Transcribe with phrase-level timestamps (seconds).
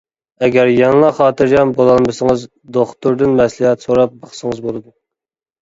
[0.45, 2.45] ئەگەر يەنىلا خاتىرجەم بولالمىسىڭىز
[2.79, 4.91] دوختۇردىن مەسلىھەت سوراپ باقسىڭىز بولىدۇ.